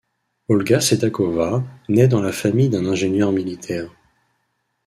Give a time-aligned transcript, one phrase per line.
[0.47, 3.91] Olga Sedakova naît dans la famille d'un ingénieur militaire.